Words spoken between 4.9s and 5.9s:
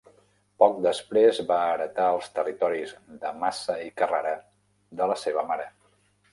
de la seva mare.